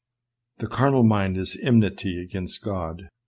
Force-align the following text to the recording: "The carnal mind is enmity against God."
"The 0.57 0.65
carnal 0.65 1.03
mind 1.03 1.37
is 1.37 1.55
enmity 1.61 2.19
against 2.19 2.63
God." 2.63 3.09